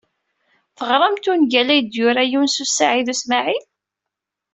[0.77, 3.65] Teɣramt ungal ay d-yura Yunes u Saɛid u Smaɛil?